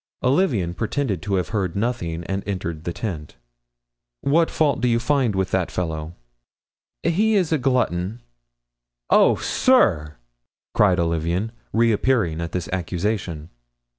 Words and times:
Olivain 0.23 0.73
pretended 0.73 1.21
to 1.21 1.35
have 1.35 1.49
heard 1.49 1.75
nothing 1.75 2.23
and 2.23 2.41
entered 2.47 2.85
the 2.85 2.91
tent. 2.91 3.35
"What 4.21 4.49
fault 4.49 4.81
do 4.81 4.87
you 4.87 4.97
find 4.99 5.35
with 5.35 5.51
the 5.51 5.67
fellow?" 5.67 6.15
"He 7.03 7.35
is 7.35 7.51
a 7.51 7.59
glutton." 7.59 8.23
"Oh, 9.11 9.35
sir!" 9.35 10.15
cried 10.73 10.99
Olivain, 10.99 11.51
reappearing 11.71 12.41
at 12.41 12.51
this 12.51 12.67
accusation. 12.69 13.51